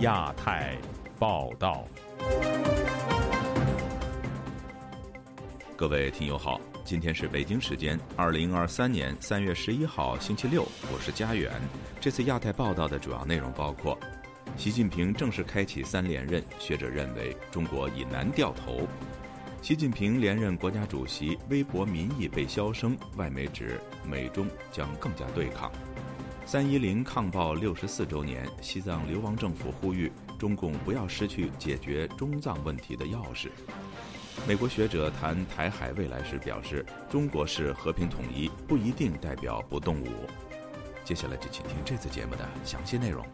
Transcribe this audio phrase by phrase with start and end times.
[0.00, 0.78] 亚太
[1.18, 1.84] 报道，
[5.76, 11.52] 各位听友好，今天是北京时间二零二三年三月十一号星期六，我是佳远。
[12.00, 13.98] 这次亚太报道的主要内容包括：
[14.56, 18.86] 习近平正式开启三连任，学者认为中国已难掉头；
[19.60, 23.78] 习近平连任国家主席，微博民意被消声，外媒指
[24.08, 25.70] 美中将更加对抗。
[26.50, 33.50] 三一零抗暴六十四周年，西藏流亡政府呼吁中共不要失去解决中藏问题的钥匙。
[34.48, 40.08] 美国学者谈台海未来时表示，中国式和平统一不一定代表不动武。
[41.04, 43.24] 接下来就请听这次节目的详细内容。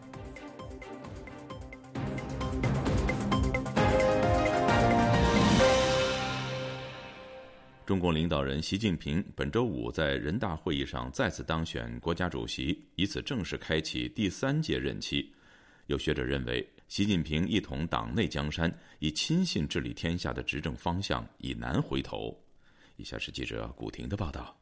[7.87, 15.33] 中共领导人习近平本周五在人大会议上再次当选国家主席，以此正式开启第三届任期。
[15.85, 22.37] 有学者认为，习近平一统党内江山，以亲信治理天下的执政方向已难回头。
[22.97, 24.53] 以下是记者古婷的报道。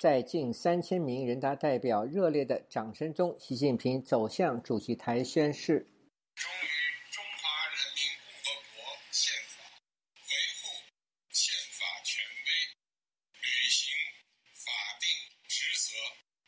[0.00, 5.88] 在近三千名人大代表热烈的掌声中，习近平走向主席台宣誓。
[6.36, 6.70] 忠于
[7.10, 8.06] 中华人民
[8.44, 8.78] 共和国
[9.10, 9.58] 宪法，
[10.22, 10.30] 维
[10.62, 10.70] 护
[11.32, 12.48] 宪法权威，
[13.42, 13.90] 履行
[14.54, 15.10] 法定
[15.48, 15.90] 职责。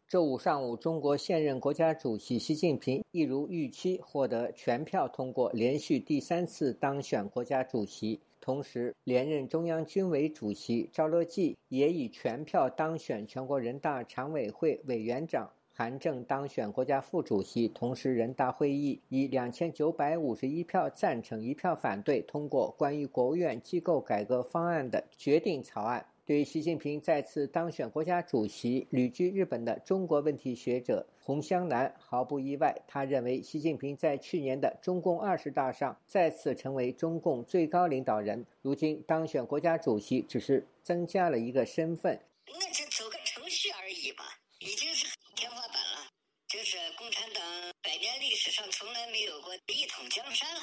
[0.08, 8.20] 周五上午，中国现任国家主席习近平一如预期获得全票通过，连续第三次当选国家主席。
[8.50, 17.68] 同时，连任中央军委主席赵乐际也以全票当选全国人大常委会委员长，韩正当选国家副主席。
[17.68, 26.04] 同时，人大会议以两千九百五十一票赞成、一票反对通过关于国务院机构改革方案的决定草案。
[26.26, 32.74] 对习近平再次当选国家主席，旅居日本的中国问题学者洪湘南毫不意外。
[32.86, 42.20] 他认为，习近平在去年的中共二十大上再次成为中共最高领导人，如今当选国家主席只是增加了一个身份。
[42.46, 44.24] 那就走个程序而已吧，
[44.60, 46.06] 已经是天花板了。
[46.48, 47.42] 就是共产党
[47.82, 50.60] 百年历史上从来没有过一统江山了。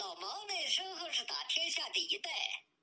[0.00, 2.30] 老毛那时候是打天下第一代。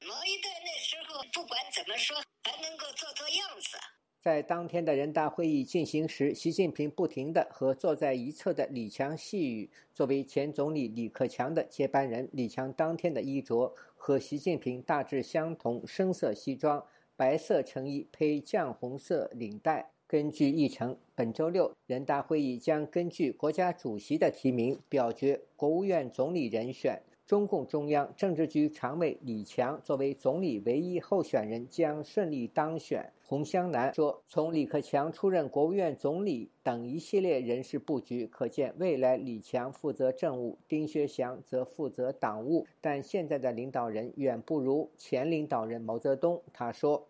[0.06, 3.80] 毛一代那时候，不管怎么说，还能够做做样子。
[4.22, 9.72] 在当天的人大会议进行时，习近平不停地和坐在一侧的李强细语。
[9.92, 19.94] 作为前总理李克强的接班人，李强当天的衣着和习近平大致相同：深色西装、白色衬衣配绛红色领带。
[20.12, 27.00] 根据议程，本周六人大会议将根据国家主席的提名表决国务院总理人选。
[27.28, 33.14] 中共中央政治局常委李强作为总理唯一候选人将顺利当选。
[33.24, 42.66] 洪湘南说：“从李克强出任国务院总理等一系列人事布局可见，未来李强负责政务，丁薛祥则负责党务。
[42.82, 47.06] 但现在的领导人远不如前领导人毛泽东。”他说：“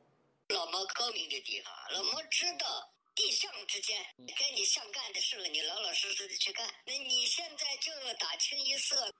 [0.54, 2.89] 老毛高明的地方，老毛知道
[3.70, 3.96] 之间
[4.36, 6.68] 该你想干的事了，你老老实实的去干。
[6.86, 9.14] 那你现在就要打清一色。”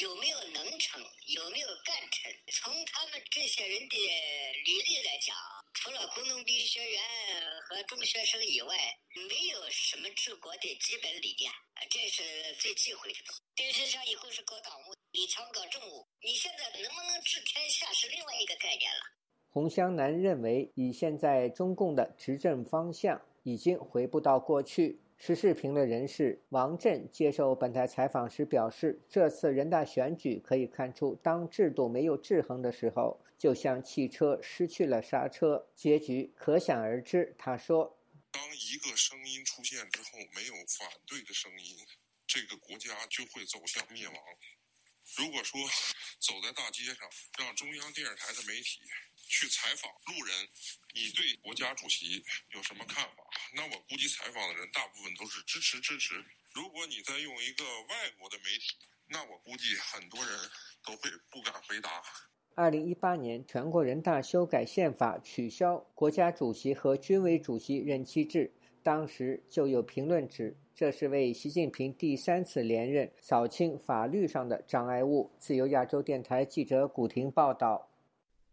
[0.00, 1.02] 有没有能成？
[1.26, 2.32] 有没有干成？
[2.52, 3.96] 从他们这些人的
[4.64, 5.34] 履历来讲，
[5.74, 7.02] 除了工农兵学员
[7.68, 8.76] 和中学生以外，
[9.28, 11.50] 没有什么治国的基本理念，
[11.90, 13.18] 这是最忌讳的。
[13.56, 19.00] 丁薛祥以后是搞党务，李强搞政务，你现在能不能治天下是另外一个概念了。
[19.50, 25.00] 洪湘南认为，以现在中共的执政方向，已经回不到过去。
[25.18, 37.96] 时事评论人士王震接受本台采访时表示：“这次人大选举可以看出，当制度没有制衡的时候，就像汽车失去了刹车，结局可想而知。”他说
[38.32, 41.76] ：“当一个声音出现之后，没有反对的声音，
[42.26, 44.16] 这个国家就会走向灭亡。
[45.18, 45.60] 如果说
[46.18, 46.96] 走在大街上，
[47.38, 48.80] 让中央电视台的媒体
[49.22, 50.48] 去采访路人，
[50.94, 52.22] 你对国家主席
[52.54, 53.24] 有什么看法？”
[53.54, 56.24] 那我估计采访的人大部分都是支持支持。
[56.52, 58.76] 如果你再用一个外国的媒体，
[59.08, 60.38] 那我估计很多人
[60.84, 62.02] 都会不敢回答。
[62.54, 68.54] 二零一八年，全国人大修改宪法，取消国家主席和军委主席任期制。
[68.82, 75.32] 当时就有评论指，这是为习近平第三次连任扫清法律上的障碍物。
[75.38, 77.91] 自由亚洲电台记者古婷报道。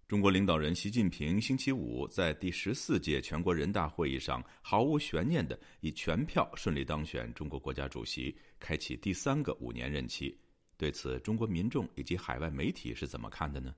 [0.09, 10.35] 中国领导人习近平星期五在第十四届全国人大会议上毫无悬念地以全票顺利当选中国国家主席，开启第三个五年任期。
[10.77, 13.71] 对此，中国民众以及海外媒体是怎么看的呢？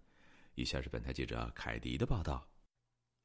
[0.56, 2.48] 以下是本台记者凯迪的报道。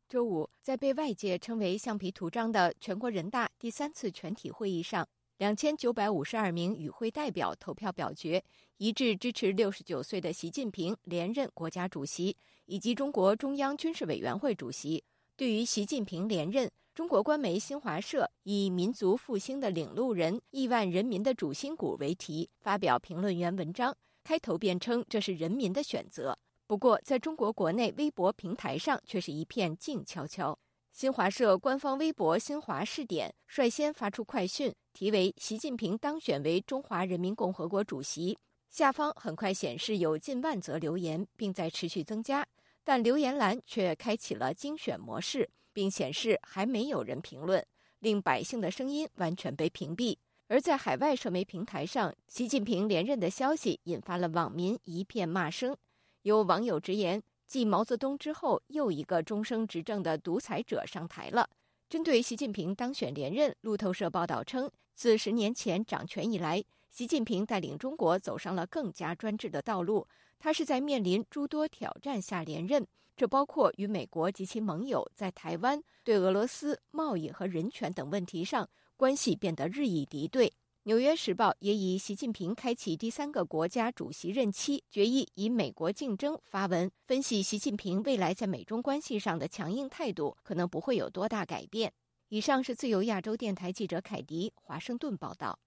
[0.08, 5.08] 周五，在被外界称为“橡皮图章”的全国人大第三次全体会议上，
[5.38, 8.42] 两千九百五十二名与会代表投票表决，
[8.78, 12.36] 一致支持六十九岁的习近平连任国家主席
[12.66, 15.02] 以及中国中央军事委员会主席。
[15.36, 26.38] 对于习近平连任，中国官媒新华社以“民族复兴的领路人，亿万人民的主心骨”为题发表评论员文章，开头便称这是人民的选择。
[26.66, 30.58] 不过，在中国国内微博平台上却是一片静悄悄。
[30.92, 38.38] 新华社官方微博“新华试点”率先发出快讯，题为“习近平当选为中华人民共和国主席”。
[38.70, 42.46] 下方很快显示有近万则留言，并在持续增加，
[42.86, 47.66] 但留言栏却开启了精选模式，并显示还没有人评论，
[47.98, 50.16] 令百姓的声音完全被屏蔽。
[50.46, 55.76] 而在海外社媒平台上，习近平连任的消息引发了网民一片骂声。
[56.22, 61.50] 有网友直言，继毛泽东之后，又一个终生执政的独裁者上台了。
[61.88, 66.62] 针对习近平当选连任，路透社报道称，自十年前掌权以来，
[66.96, 70.08] 习近平带领中国走上了更加专制的道路。
[70.38, 78.66] 他是在面临诸多挑战下连任，这包括与美国及其盟友在台湾、对俄罗斯贸易和人权等问题上
[78.96, 80.48] 关系变得日益敌对。
[80.84, 91.92] 《纽约时报》也以习近平开启第三个国家主席任期，决议以美国竞争发文，分析习近平未来在美中关系上的强硬态度可能不会有多大改变。
[92.30, 95.58] 以上是自由亚洲电台记者凯迪华盛顿报道。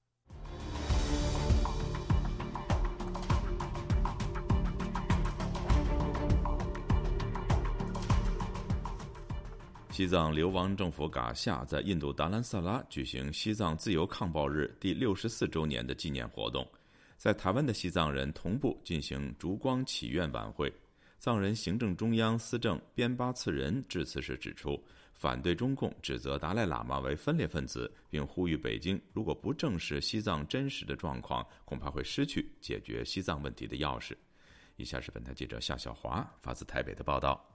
[9.99, 16.65] 西藏流亡政府噶夏在印度达兰萨拉举行西藏自由抗暴日第六十四周年的纪念活动，
[17.17, 20.73] 在台湾的西藏人同步进行烛光祈愿晚会。
[21.17, 24.81] 藏人行政中央司政边巴次仁致辞时指出，
[25.13, 34.15] 反对中共指责达赖喇嘛为分裂分子，并呼吁北京如果不正视西藏真实的状况，恐怕会失去解决西藏问题的钥匙。
[34.77, 37.45] 以下是本台记者夏小华发自台北的报道。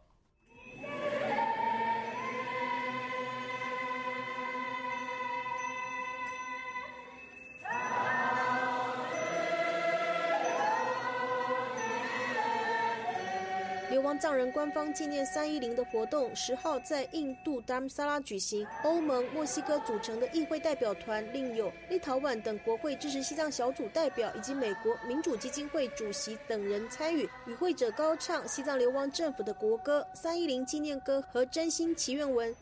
[13.94, 18.66] 流亡藏人官方纪念三一零的活动，十号在印度达姆萨拉举行。
[18.82, 27.30] 欧盟、墨西哥组成的议会代表团，另有立陶宛等国会支持西藏小组代表，以及美国民主基金会主席等人参与。
[27.46, 32.52] 与会者高唱西藏流亡政府的国歌、三一零纪念歌和真心祈愿文。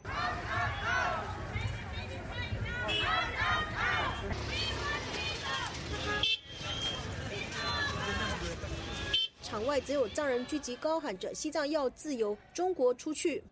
[9.67, 13.43] 外只有藏人聚集，高喊着“西藏要自由，中国出去”。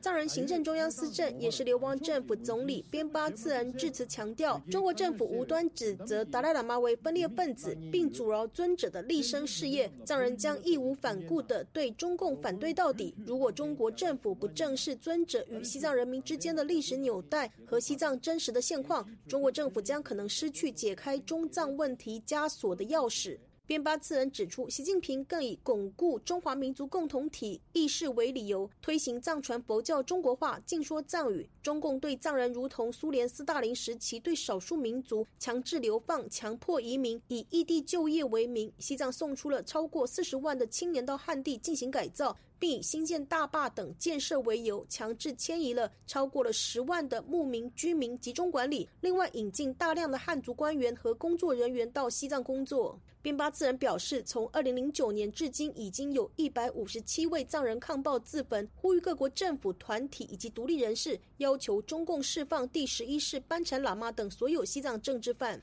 [0.00, 9.92] 藏人行政中央司政也是流亡政府总理边巴次仁致辞强调，中国政府无端指责达赖喇嘛为分裂分子，并阻挠尊者的立身事业。
[10.06, 13.14] 藏人将义无反顾地对中共反对到底。
[13.26, 23.36] 如果中国政府不正视尊者与西藏人民之间的历史纽带和西藏真实的现况，中国政府将可能失去解开中藏问题枷锁的钥匙。
[23.70, 31.48] 边巴次仁指出，习近平更以巩固中华民族共同体意识为理由，推行藏传佛教中国化，禁说藏语。
[31.62, 42.36] 中共对藏人如同苏联斯大林时期对少数民族强制流放、强迫移民，以异地就业为名，西藏送出了超过四十万的青年到汉地进行改造。
[42.58, 48.86] 并以新建大坝等建设为由，强制迁移了超过了十万的牧民居民集中管理。
[49.00, 53.00] 另外，引进大量的汉族官员和工作人员到西藏工作。
[53.22, 65.60] 边巴自然表示，从二零零九年至今，已经有一百五十七位藏人抗暴自焚，呼吁各国政府、团体以及独立人士要求中共释放第十一世班禅喇嘛等所有西藏政治犯。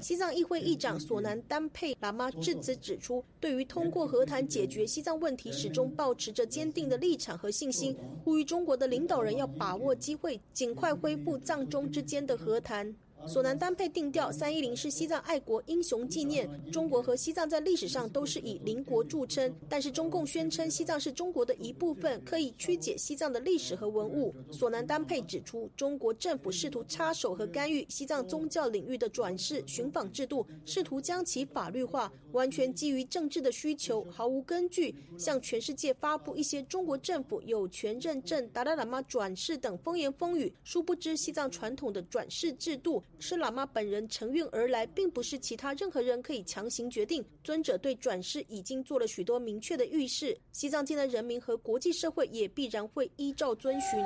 [0.00, 12.94] 西藏议会议长索南丹佩喇嘛至此指出，对于通过和谈解决西藏问题，始终保持着坚定的立场和信心，呼吁中国的领导人要把握机会，尽快恢复藏中之间的和谈。
[13.26, 16.48] 索南丹佩定调，三一零是西藏爱国英雄纪念。
[16.72, 24.34] 中国和西藏在历史上都是以邻国著称，但是中共宣称西藏是中国的一部分，可以曲解西藏的历史和文物。
[24.50, 40.50] 索南丹佩指出，中国政府试图插手和干预西藏宗教领域的转世寻访制度，试图将其法律化，完全基于政治的需求，毫无根据，向全世界发布一些中国政府有权认证达赖喇嘛转世等风言风语。
[40.64, 43.02] 殊不知，西藏传统的转世制度。
[43.20, 47.24] 是喇嘛本人承运而来，并不是其他任何人可以强行决定。
[47.42, 53.98] 尊者对转世已经做了许多明确的预示，西藏境的人民和国际社会也必然会依照遵循。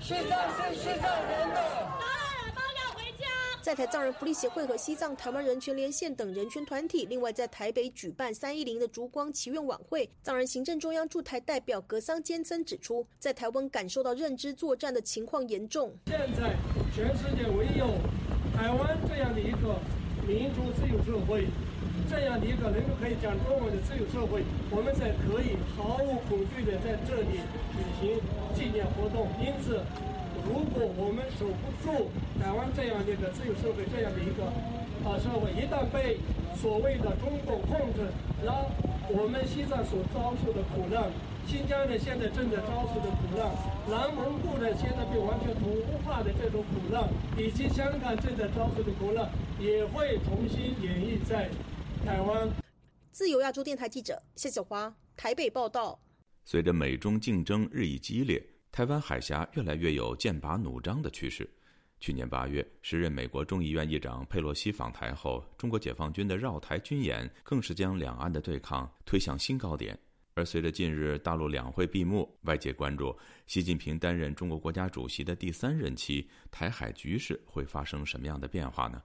[0.00, 1.81] 西藏是西藏人的。
[3.62, 10.10] 在台藏人福利协会和西藏台湾人权连线等人权团体，另外在台北举办三一零的烛光祈愿晚会。
[10.20, 15.94] 藏人行政中央驻台代表格桑坚森指出，在台湾感受到认知作战的情况严重。
[16.06, 16.56] 现在
[16.92, 17.86] 全世界唯有
[18.56, 19.78] 台湾这样的一个
[20.26, 21.46] 民主自由社会，
[22.10, 24.42] 这样的一个能够可以讲中文的自由社会，
[24.72, 27.38] 我们才可以毫无恐惧的在这里
[27.70, 28.20] 举行
[28.56, 29.28] 纪念活动。
[29.40, 29.78] 因此。
[30.44, 34.44] 如果我们守不住台湾这样的一个自由社会，这样的一个
[35.06, 36.18] 啊社会，一旦被
[36.56, 38.00] 所谓的中共控制，
[38.44, 38.66] 那
[39.08, 41.10] 我们西藏所遭受的苦难，
[41.46, 43.46] 新疆人现在正在遭受的苦难，
[43.88, 47.06] 南蒙古人现在被完全同化的这种苦难，
[47.38, 49.30] 以及香港正在遭受的苦难，
[49.60, 51.48] 也会重新演绎在
[52.04, 52.48] 台湾。
[53.12, 56.00] 自由亚洲电台记者谢小华台北报道。
[56.44, 58.51] 随着美中竞争日益激烈。
[58.72, 61.46] 台湾海峡越来越有剑拔弩张的趋势。
[62.00, 69.96] 去年八月，时任美国众议院议长佩洛西访台后，中国解放军的绕台军演更是将两岸的对抗推向新高点。
[70.32, 73.14] 而随着近日大陆两会闭幕，外界关注
[73.46, 79.02] 习近平担任中国国家主席的第三任期，台海局势会发生什么样的变化呢？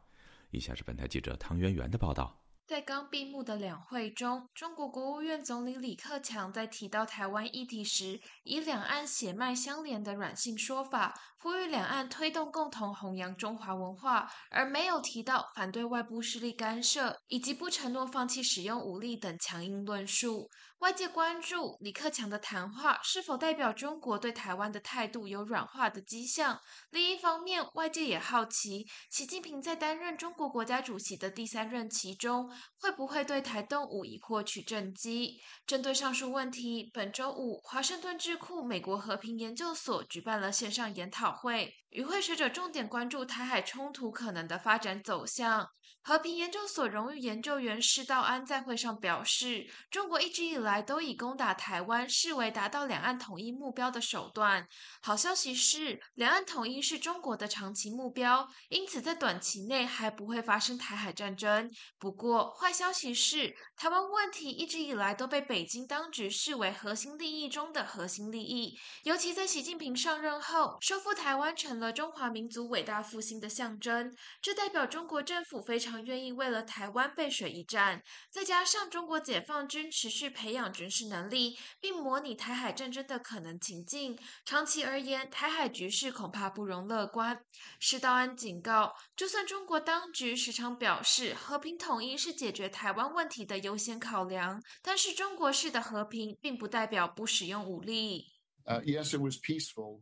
[0.51, 2.47] 以下是本台记者唐媛媛的报道。
[2.67, 20.50] 在刚闭幕的两会中，中国国务院总理李克强在提到台湾议题时，以两岸血脉相连的软性说法，呼吁两岸推动共同弘扬中华文化，而没有提到反对外部势力干涉以及不承诺放弃使用武力等强硬论述。
[20.79, 26.60] 外界关注李克强的谈话是否代表中国对台湾的态度有软化的迹象。
[26.91, 35.41] 另一方面，外界也好奇，习近平在担任中国国家主席的第三任期中，会不会对台动武以获取政绩？
[35.65, 45.68] 针对上述问题，本周五，华盛顿智库美国和平研究所举办了线上研讨会，与会学者重点关注台海冲突可能的发展走向。
[46.04, 54.68] 和平研究所荣誉研究员施道安在会上表示，中国一直以来都以攻打台湾视为达到两岸统一目标的手段。
[55.01, 61.70] 好消息是，两岸统一是中国的长期目标，因此在短期内还不会发生台海战争。
[61.98, 74.12] 不过，坏消息是，台湾问题一直以来都被北京当局视为核心利益中的核心利益，尤其在习近平上任后，收复台湾成了中华民族伟大复兴的象征。
[74.41, 75.98] 这代表中国政府非常。
[76.07, 87.41] 愿意为了台湾背水一战，再加上中国解放军持续培养军事能力，并模拟台海战争的可能情境，长期而言，台海局势恐怕不容乐观。
[87.79, 98.25] 施道安警告，就算中国当局时常表示和平统一是解决台湾问题的优先考量，但是中国式的和平并不代表不使用武力。
[98.63, 100.00] 呃，Yes, it was peaceful。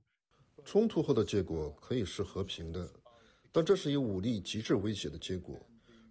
[0.64, 2.88] 冲突后的结果可以是和平的，
[3.52, 5.60] 但这是以武力极致威胁的结果。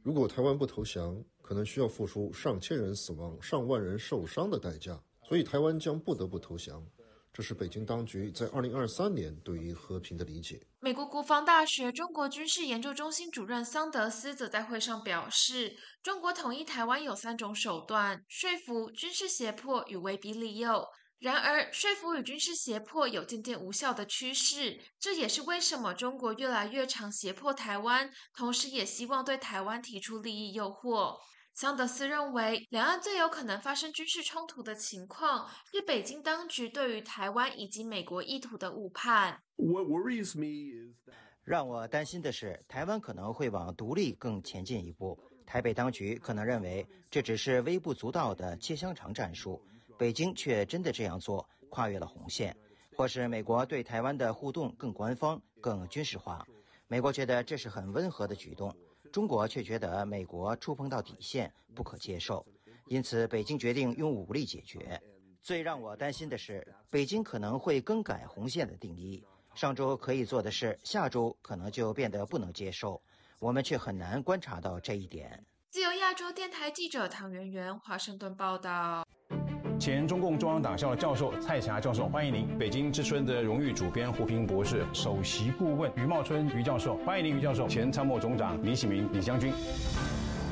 [0.03, 6.85] 如果台湾不投降，可能需要付出上千人死亡、上万人受伤的代价，所以台湾将不得不投降。
[7.35, 10.65] 这是北京当局在二零二三年对于和平的理解。
[10.79, 20.87] 美国国防大学中国军事研究中心主任桑德斯则在会上表示，中国统一台湾有三种手段：说服、军事胁迫与威逼利诱。
[21.19, 31.17] 然而，说服与军事胁迫有渐渐无效的趋势，这也是为什么中国越来越常胁迫台湾，同时也希望对台湾提出利益诱惑。
[31.55, 39.41] 桑德斯认为，两岸最有可能发生军事冲突的情况是北京当局对于台湾以及美国意图的误判。
[41.45, 45.17] 让我担心的是，台湾可能会往独立更前进一步。
[45.47, 49.63] 台北当局可能认为这只是微不足道的切香肠战术。
[49.97, 52.57] 北京却真的这样做，跨越了红线，
[52.97, 56.45] 或是美国对台湾的互动更官方、更军事化。
[56.89, 58.75] 美国觉得这是很温和的举动，
[59.15, 62.45] 中国却觉得美国触碰到底线，不可接受。
[62.89, 65.01] 因此，北京决定用武力解决。
[65.41, 73.01] 最让我担心的是，北京可能会更改红线的定义，上周可以做的事，下周可能就变得不能接受，
[73.39, 75.47] 我们却很难观察到这一点。
[75.71, 79.07] 自由亚洲电台记者唐媛媛华盛顿报道。
[79.85, 89.53] 前中共中央党校教授蔡霞教授，欢迎您；北京之春的荣誉主编胡平博士，首席顾问余茂春余教授，欢迎您余教授；前参谋总长李启明李将军。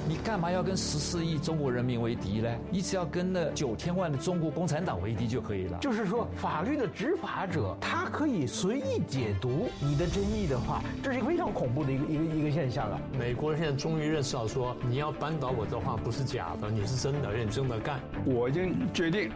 [0.09, 2.49] 你干嘛要跟十四亿中国人民为敌呢？
[2.71, 5.79] 你只要跟那九千万的中国共产党为敌就可以了。
[5.79, 13.01] 就是说，法律的执法者他可以随意解读你的争议的话，这是一个非常恐怖的一个一个一个现象啊！
[13.19, 18.01] 美国人现在终于认识到，说你要扳倒我的话不是假的，你是真的认真的干。
[18.25, 19.31] 我已经决定，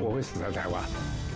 [0.00, 0.82] 我会死在台湾。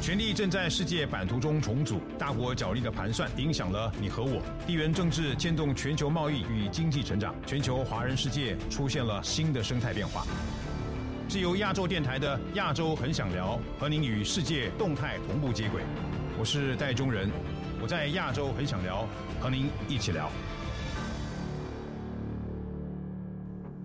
[0.01, 4.41] 权力正在世界版图中重组，大国角力的盘算影响了你和我。
[4.67, 10.25] 地缘政治牵动全球贸易与经济成长，全球华人世界出现了新的生态变化。
[11.29, 15.83] 是由亚洲电台的《亚洲很想聊》和您与世界动态同步接轨。
[16.39, 17.31] 我是戴中仁，
[17.83, 19.07] 我在亚洲很想聊，
[19.39, 20.33] 和您一起聊。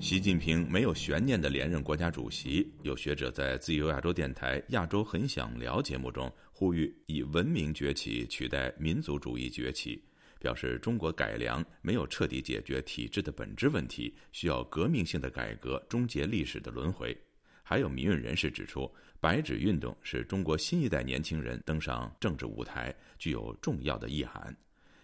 [0.06, 10.00] 习近平没有悬念的连任国家主席，有学者在自由亚洲电台《亚洲很想聊》节目中呼吁以文明崛起取代民族主义崛起，
[10.40, 17.18] 表示中国改良没有彻底解决体制的本质问题，需要革命性的改革终结历史的轮回。
[17.64, 18.88] 还有民运人士指出，
[19.20, 24.56] 白纸运动是中国新一代年轻人登上政治舞台具有重要的意涵。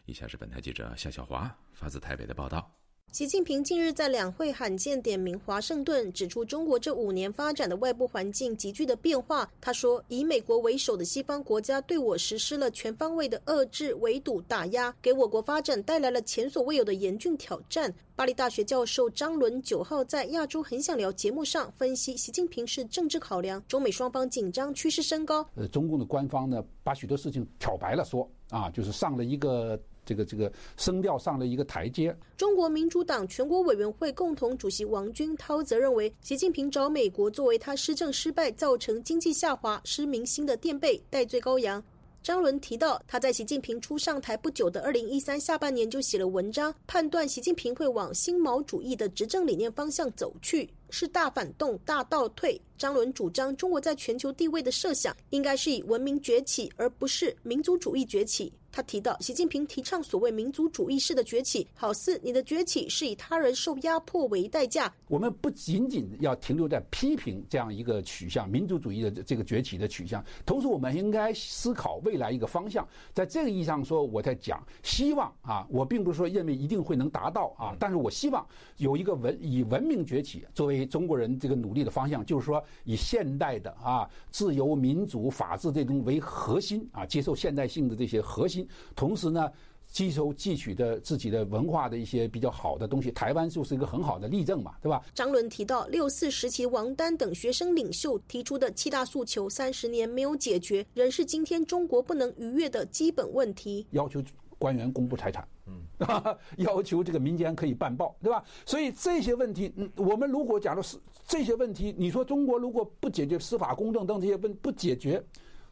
[0.06, 2.72] 以下是本台记者夏小华发自台北的报道。
[3.12, 9.52] 习近平近日在两会罕见点名华盛顿，指出中国这五年发展的外部环境急剧的变化。
[9.60, 17.94] 他说，以美国为首的西方国家对我实施了全方位的遏制、围堵、打压，给我国发展带来了前所未有的严峻挑战。
[18.16, 25.46] 巴黎大学教授张伦九号在《亚洲很想聊》节目上分析，习近平是政治考量，中美双方紧张趋势升高。
[25.56, 29.78] 呃，中共的官方呢，把许多事情挑白了说啊，就是上了一个。
[30.06, 32.16] 这个这个声调上了一个台阶。
[32.38, 41.84] 中国民主党全国委员会共同主席王军涛则认为，习近平找美国作为他施政失败造成经济下滑失民心的垫背，代罪羔羊。
[42.24, 52.62] 张伦提到，他在习近平初上台不久的二零一三下半年就写了文章，判断习近平会往新毛主义的执政理念方向走去，是大反动、大倒退。
[52.78, 58.54] 张伦主张，中国在全球地位的设想应该是以文明崛起，而不是民族主义崛起。
[58.72, 64.92] 他提到，习近平提倡所谓民族主义式的崛起，好似你的崛起是以他人受压迫为代价。
[65.08, 72.88] 我们不仅仅要停留在批评这样一个取向，民族主义的这个崛起的取向，同时我们应该思考未来一个方向。
[73.14, 78.46] 在这个意义上说，我在讲希望啊，我并不是说认为一定会能达到啊，但是我希望
[78.78, 88.61] 有一个文以文明崛起作为中国人这个努力的方向，就是说以现代的啊自由、民主、法治这种为核心啊，接受现代性的这些核心。
[88.96, 89.52] 同时呢，
[89.88, 95.04] 吸收汲取的自己的文化的一些比较好的东西，台湾就是一个很好的例证嘛，对吧？
[95.14, 103.86] 张伦提到，六四时期王丹等学生领袖提出的七大诉求，三十年没有解决，仍是今天中国不能逾越的基本问题。
[103.92, 104.24] 要求
[104.58, 105.84] 官员公布财产，嗯，
[106.58, 108.42] 要求这个民间可以办报，对吧？
[108.66, 110.98] 所以这些问题，嗯，我们如果假如是
[111.28, 115.22] 这些问题，你说中国如果不解决司法公正等这些问不解决。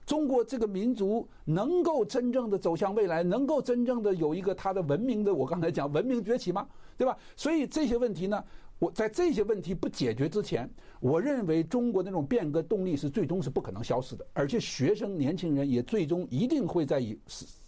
[0.09, 6.67] 中国这个民族能够真正的走向未来，能够真正的有一个它的文明的，我刚才讲文明崛起吗？
[6.97, 7.15] 对吧？
[7.35, 8.43] 所以这些问题呢，
[8.79, 10.67] 我在这些问题不解决之前，
[10.99, 17.15] 我认为中国那种变革动力是最终是不可能消失的，而且学生年轻人也最终一定会在以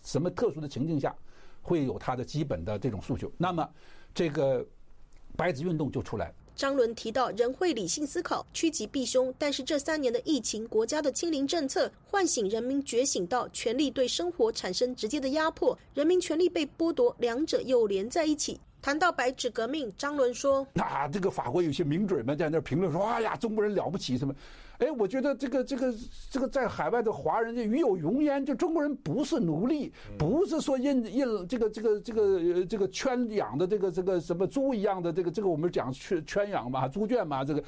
[0.02, 1.16] 什么特殊的情境下，
[1.62, 3.32] 会有他的基本的这种诉求。
[3.38, 3.70] 那么，
[4.16, 4.66] 这个
[5.38, 6.34] 白纸运动就出来了。
[6.62, 9.34] 张伦提到，人会理性思考，趋吉避凶。
[9.36, 18.60] 但是这三年的疫情，国家的清零政策，唤醒人民觉醒到权力对生活产生直接的压迫，人民权利被剥夺，两者又连在一起。
[18.80, 24.32] 谈到白纸革命，张伦说：“那这个法国有些名嘴们在那评论说，哎呀，中国人了不起什么？
[24.82, 25.94] 哎，我觉得这个这个
[26.32, 37.64] 这个在海外的华人就与有荣焉，就中国人不是奴隶，不是说印印这个这个这个这个圈养的这个这个什么猪一样的这个这个我们讲圈圈养嘛，猪圈嘛，这个。”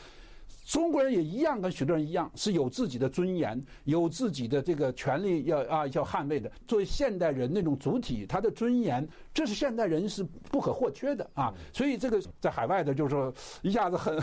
[0.66, 6.52] 中国人也一样，跟许多人一样，是有自己的尊严，有自己的这个权利要啊要捍卫的。
[6.68, 11.54] 作为现代人那种主体，他的尊严，这是现代人是不可或缺的啊。
[11.74, 14.20] 所以这个在海外的，就是说 一下子很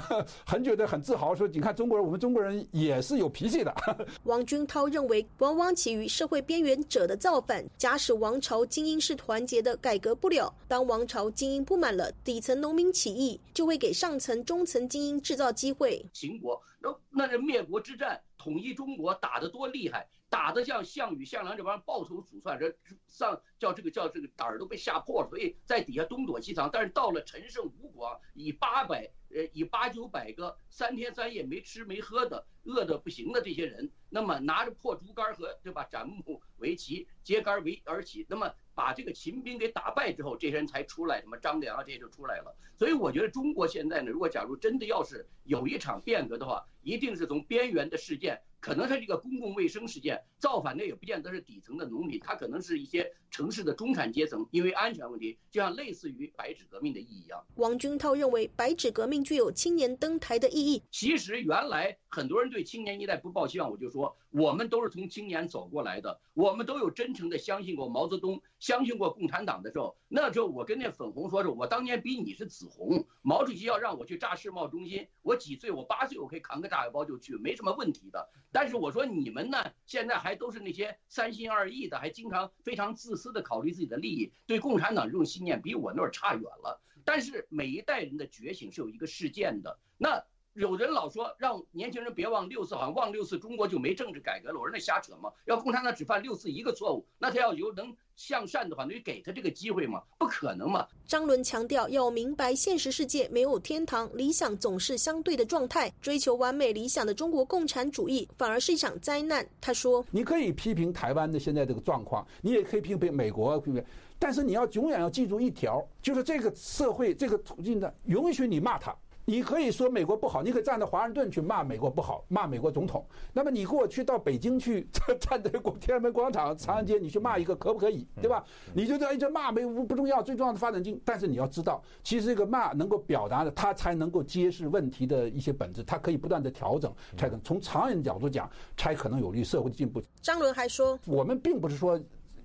[0.47, 3.75] 很觉得很自豪，说你看中国人，我们中国人也是有脾气的。
[4.25, 16.05] 王军涛认为，往往起于社会边缘者的造反，假使王朝精英是团结的，改革不了；当王朝精英不满了，底层农民起义就会给上层中层精英制造机会。
[16.31, 22.75] 秦国那那这灭国之战，统一中国打得多厉害，打得像项羽、项梁这帮人抱头鼠窜，这
[23.09, 26.71] 上叫这个叫这个胆儿都被吓破了，所以在底下东躲西藏。
[26.73, 38.51] 但是到了陈胜吴广，以八百呃以八九百个三天三夜没吃没喝的饿得不行的这些人，那么拿着破竹竿和对吧斩木为旗，揭竿为而起，那么。
[38.73, 42.57] 把这个秦兵给打败之后，这些人才出来，什么张良啊这些就出来了。
[42.79, 48.41] 所以我觉得中国现在呢，如果假如真的要是有一场变革的话，一定是从边缘的事件。
[48.61, 57.43] 可能是这个公共卫生事件，造反的也不见得是底层的农民，他可能是一些城市的中产阶层，因为安全问题，就像类似于白纸革命的意义一样。
[57.57, 60.83] 王军涛认为，白纸革命具有青年登台的意义。
[60.91, 75.71] 其实原来很多人对青年一代不抱希望，我就说，我们都是从青年走过来的，我们都有真诚的相信过毛泽东，相信过共产党的时候，那时候我跟那粉红说说，我当年比你是紫红，毛主席要让我去炸世贸中心，我几岁？
[75.71, 78.29] 我八岁，我可以扛个炸药包就去，没什么问题的。
[78.51, 86.83] 但是我说你们呢，现在还都是那些三心二意的，还经常非常自私的考虑自己的利益，对共产党这种信念比我那儿差远了。
[87.05, 89.79] 但是每一代人的觉醒是有一个事件的。
[89.97, 94.59] 那有人老说让年轻人别忘六四，好像忘六四中国就没政治改革了。
[94.59, 97.95] 我说那瞎扯嘛，要共产党只犯六四一个错误，那他要有能。
[98.17, 100.03] 向善的话，你给他这个机会嘛？
[100.19, 100.87] 不可能嘛！
[101.07, 105.91] 张伦强调，要明白现实世界没有天堂，理想总是相对的状态。
[106.03, 109.49] 追求完美理想的中国共产主义，反而是一场灾难。
[109.59, 113.83] 他说：“你可以批评台湾的现在这个状况，你也可以批评美国，批评，
[114.19, 118.95] 但是你要永远要记住一条，就是这个社会这个途径的允许你骂他。”
[119.31, 123.07] 你可以说美国不好，你可以站在华盛顿去骂美国不好，骂美国总统。
[123.33, 124.85] 那么你给我去到北京去，
[125.21, 128.05] 站在国天安门广场、长安街，你去骂一个可不可以？
[128.21, 128.45] 对吧？
[128.75, 131.01] 你就这一直骂没不重要，最重要的发展经。
[131.05, 140.03] 但是你要知道，其实这个骂能够表达的，它才能够揭示问题的一些本质，它可以不断的调整，才能从长远角度讲，才可能有利社会的进步。
[140.21, 141.97] 张伦还说，我们并不是说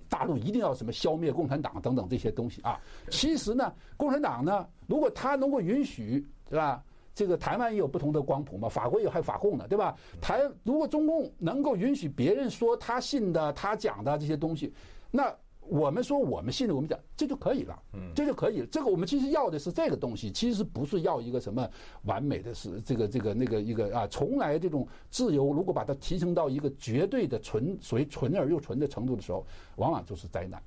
[0.08, 2.80] 大陆一定要什么消灭共产党等等这些东西啊。
[3.10, 6.24] 其实呢，共产党呢，如果他能够允许。
[6.48, 6.82] 对吧？
[7.14, 9.96] 这个台湾也有不同的光谱嘛，法国也还法共呢，对吧？
[10.20, 14.70] 台如果中共能够允许别人说他信的、他讲的这些东西，
[15.10, 18.66] 那我们说我们信的，我们讲这就可以了，嗯，这就可以了。
[18.66, 21.66] 这个我们其实要的是这个东西，其实不是要一个什么
[22.04, 29.42] 完美的是这个这个那个一个啊，从来这种自由，如果把它提升到一个绝对的纯属于纯而又纯的程度的时候，
[29.76, 30.62] 往往就是灾难。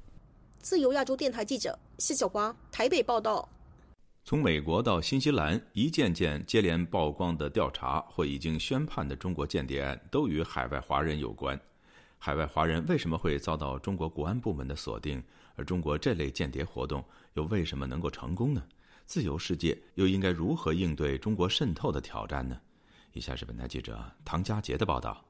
[0.59, 3.47] 自由亚洲电台记者谢小华台北报道。
[4.23, 11.60] 从美国到新西兰，一件件接连曝光的调查或已经宣判的中国间谍案，都与海外华人有关。
[12.19, 15.23] 海外华人为什么会遭到中国国安部门的锁定？
[15.55, 17.03] 而中国这类间谍活动
[17.34, 18.63] 又为什么能够成功呢？
[19.05, 22.60] 自由世界又应该如何应对中国渗透的挑战呢？
[23.13, 25.28] 以下是本台记者唐佳杰的报道。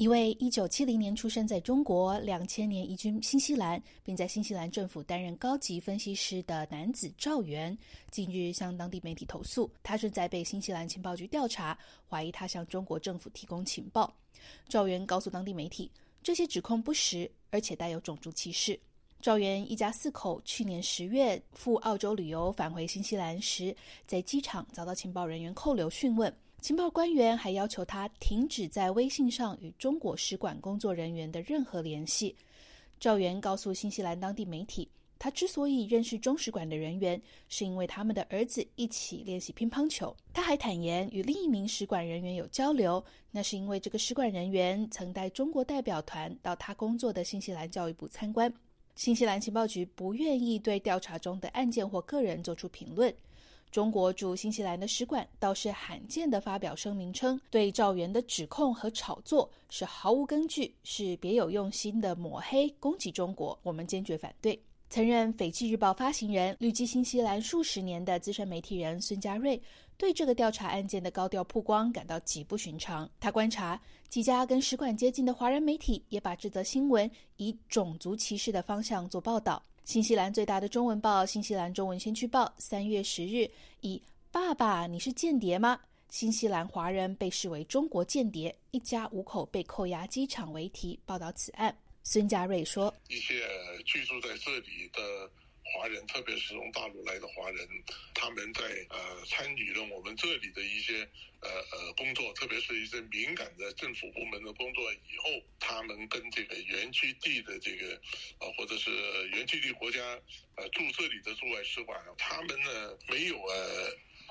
[0.00, 7.76] 一位一九七零年出生在中国、两千年移居新西兰，并在新西兰政府担任高级分析师的男子赵源，
[8.10, 14.10] 近日向当地媒体投诉，他正在被新西兰情报局调查，怀疑他向中国政府提供情报。
[14.70, 15.90] 赵源告诉当地媒体，
[16.22, 18.80] 这些指控不实，而且带有种族歧视。
[19.20, 26.34] 赵源一家四口去年十月赴澳洲旅游，返回新西兰时，在机场遭到情报人员扣留讯问。
[26.60, 32.36] 情报官员还要求他停止在微信上与中国使馆工作人员的任何联系。
[32.98, 34.86] 赵源告诉新西兰当地媒体，
[35.18, 40.14] 他之所以认识中使馆的人员，是因为他们的儿子一起练习乒乓球。
[40.34, 48.52] 他还坦言与另一名使馆人员有交流，那是因为这个使馆人员曾带中国代表团到他工作的新西兰教育部参观。
[48.96, 53.12] 新西兰情报局不愿意对调查中的案件或个人做出评论。
[53.70, 64.60] 中国驻新西兰的使馆倒是罕见的发表声明称，对赵源的指控和炒作是毫无根据，是别有用心的抹黑攻击中国，我们坚决反对。
[64.88, 69.62] 曾任《斐济日报》发行人、旅居新西兰数十年的资深媒体人孙家瑞，
[69.96, 73.08] 对这个调查案件的高调曝光感到极不寻常。
[73.20, 79.62] 他观察几家跟使馆接近的华人媒体，也把这则新闻以种族歧视的方向做报道。
[79.84, 85.80] 新西兰最大的中文报《新西兰中文先驱报》三月十日以“爸爸，你是间谍吗？
[86.10, 91.76] 新西兰华人被视为中国间谍，一家五口被扣押机场”为题报道此案。
[92.04, 93.42] 孙家瑞说：“一些
[93.84, 95.30] 居住在这里的。”
[95.72, 97.68] 华人，特别是从大陆来的华人，
[98.14, 101.08] 他们在呃参与了我们这里的一些
[101.40, 108.00] 呃呃工作，特别是一些敏感的政府部门的工作以后，他们跟这个原居地的这个
[108.40, 108.90] 呃或者是
[109.32, 110.00] 原居地国家
[110.56, 113.90] 呃驻这里的驻外使馆，他们呢没有呃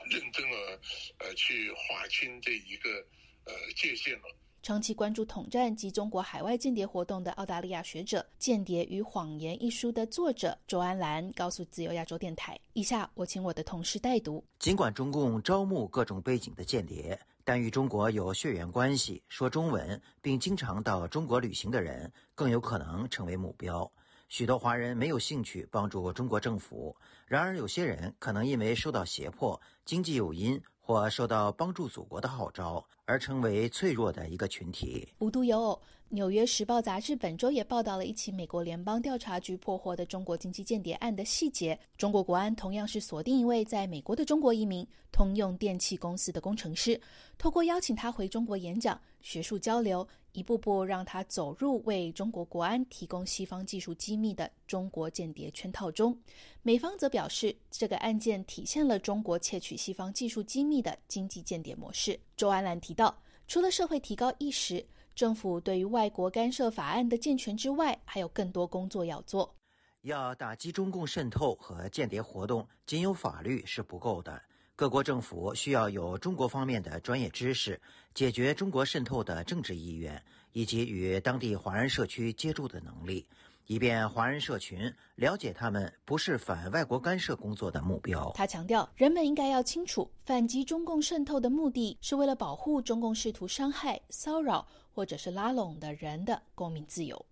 [0.10, 0.80] 认真的
[1.20, 3.06] 呃去划清这一个
[3.46, 4.36] 呃界限了。
[4.62, 14.44] 长期关注统战及中国海外间谍活动的澳大利亚学者《间谍与谎言》一书的作者周安兰告诉自由亚洲电台：“以下我请我的同事代读。
[14.60, 23.90] 尽管中共招募各种背景的间谍，但与中国有血缘关系、说中文并经常到中国旅行的人更有可能成为目标。
[24.28, 26.94] 许多华人没有兴趣帮助中国政府，
[27.26, 35.08] 然而有些人可能因为受到胁迫、经济诱因。”或受到帮助祖国的号召而成为脆弱的一个群体。
[35.20, 35.74] 无独有偶，
[36.12, 41.80] 《纽约时报》杂志本周也报道了一起美国联邦调查局破获的中国经济间谍案的细节。
[41.98, 47.00] 中国国安同样是锁定一位在美国的中国移民，通用电气公司的工程师，
[47.38, 50.08] 透过邀请他回中国演讲、学术交流。
[50.32, 56.16] 一步步让他走入为中国国安提供西方技术机密的中国间谍圈套中。
[56.62, 62.18] 美方则表示，这个案件体现了中国窃取西方技术机密的经济间谍模式。
[62.38, 63.16] 周安兰提到，
[63.48, 69.56] 除了社会提高意识，政府对于外国干涉法案的健全之外，还有更多工作要做。
[70.02, 74.42] 要打击中共渗透和间谍活动，仅有法律是不够的。
[74.76, 77.82] 各国政府需要有中国方面的专业知识，
[78.14, 83.28] 解决中国渗透的政治意愿，以及与当地华人社区接触的能力，
[83.66, 88.32] 以便华人社群了解他们不是反外国干涉工作的目标。
[88.34, 97.26] 他强调，人们应该要清楚，反击中共渗透的目的是为了保护中共试图伤害、骚扰或者是拉拢的人的公民自由。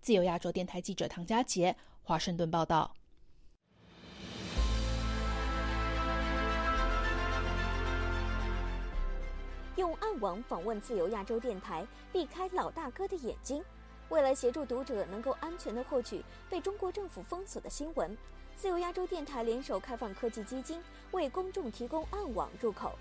[0.00, 2.94] 自由亚洲电台记者唐佳杰，华盛顿报道。
[9.76, 13.62] 用暗网访问自由亚洲电台，避开老大哥的眼睛。
[14.08, 18.16] 为了协助读者能够安全的获取被中国政府封锁的新闻，
[18.56, 22.96] 自由亚洲电台联手开放科技基金，为公众提供暗网入口。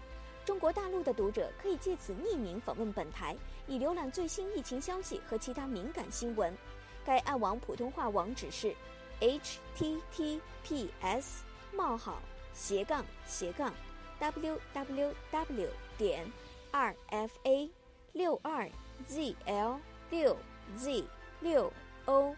[0.46, 3.36] 中国大陆的读者可以借此匿名访问本台，
[3.68, 6.56] 以浏览最新疫情消息和其他敏感新闻。
[7.04, 8.76] 该暗网普通话网址是
[9.20, 11.44] h t t p s
[11.76, 12.22] 冒号
[12.54, 13.74] 斜杠斜杠
[14.20, 16.32] w w w 点。
[16.76, 17.70] r f a
[18.12, 18.70] 六二
[19.08, 19.80] z l
[20.10, 20.38] 六
[20.76, 21.06] z
[21.40, 21.72] 六
[22.04, 22.36] o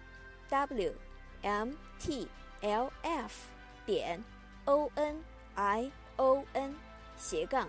[0.47, 0.93] w
[1.41, 2.27] m t
[2.61, 3.47] l f
[3.83, 4.23] 点
[4.65, 5.23] o n
[5.55, 6.75] i o n
[7.17, 7.67] 斜杠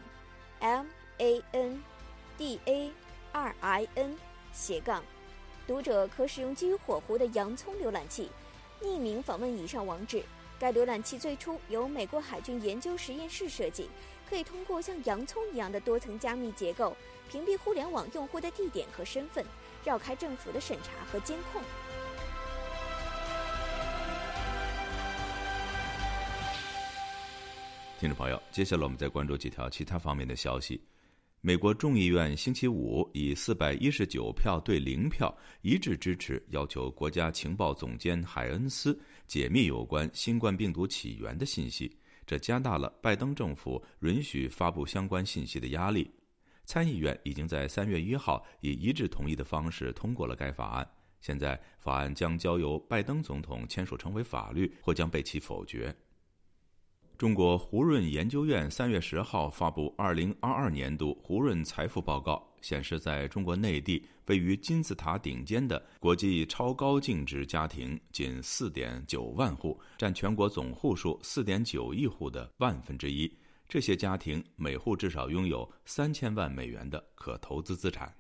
[0.61, 0.87] M
[1.19, 1.83] A N
[2.37, 2.91] D A
[3.33, 4.17] R I N
[4.53, 5.03] 斜杠，
[5.67, 8.31] 读者可使用基于火狐的洋葱浏览器，
[8.83, 10.23] 匿名访问以上网址。
[10.59, 13.89] 该浏览器最初由美国海军研究实验室设计。
[14.29, 16.95] 可以通过像洋葱一样的多层加密结构，
[17.31, 19.43] 屏蔽互联网用户的地点和身份，
[19.85, 21.63] 绕开政府的审查和监控。
[27.99, 30.81] 听众朋友，接下来我们再关注几条其他方面的消息。
[31.41, 41.93] 美国众议院星期五以四百一十九票对零票一致支持，要求国家情报总监海恩斯解密有关新冠病毒起源的信息。
[42.25, 46.09] 这加大了拜登政府允许发布相关信息的压力。
[46.65, 50.89] 参议院已经在三月一号以一致同意的方式通过了该法案。
[51.21, 55.93] 现在，法案将交由拜登总统签署成为法律，或将被其否决。
[57.19, 62.41] 中国胡润研究院三月十号发布二零二二年度胡润财富报告。
[62.61, 73.29] 显示，在中国内地位于金字塔顶尖的国际超高净值家庭仅四点九万户，占全国总户数四点九亿户的万分之一。
[73.69, 78.15] 这些家庭每户至少拥有三千万美元的可投资资产。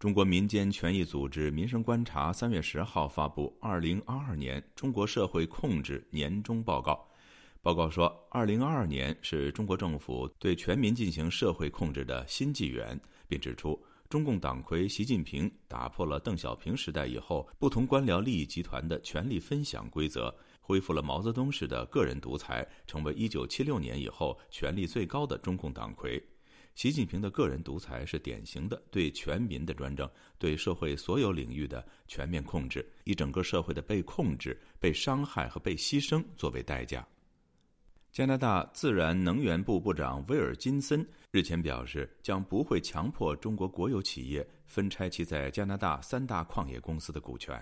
[0.00, 6.92] 中国民间权益组织“民生观察”三月十号发布《二零二二年中国社会控制年终报告》。
[7.64, 13.00] 报告说，二零二二年是中国政府对全民进行社会控制的新纪元。
[13.26, 26.22] 并指出，中共党魁习近平打破了邓小平时代以后不同官僚利益集团的权力分享规则，恢复了毛泽东式的个人独裁，成为1976年以后权力最高的中共党魁。
[26.74, 30.06] 习近平的个人独裁是典型的对全民的专政，
[30.38, 37.08] 对社会所有领域的全面控制，以整个社会的被控制、被伤害和被牺牲作为代价。
[38.14, 47.60] 加拿大自然能源部部长威尔金森日前表示，将不会强迫中国国有企业分拆其在加拿大三大矿业公司的股权。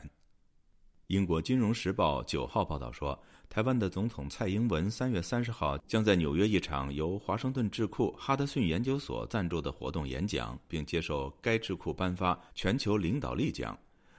[1.06, 13.74] 英国《金融时报》九号报道说，台湾的总统蔡英文三月三十号将在纽约一场由华盛顿智库哈德逊研究所赞助的活动演讲，并接受该智库颁发全球领导力奖。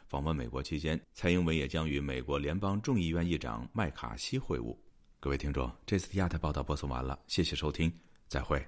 [0.08, 4.76] 访问美国期间，蔡英文也将与美国联邦众议院议长麦卡锡会晤。
[5.23, 7.89] 各位听众，这次的亚太报道播送完了，谢谢收听，
[8.27, 8.62] 再会。